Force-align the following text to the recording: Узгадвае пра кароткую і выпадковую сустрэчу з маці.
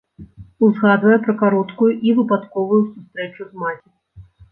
Узгадвае 0.67 1.17
пра 1.27 1.35
кароткую 1.41 1.89
і 2.07 2.13
выпадковую 2.19 2.79
сустрэчу 2.89 3.47
з 3.51 3.63
маці. 3.65 3.89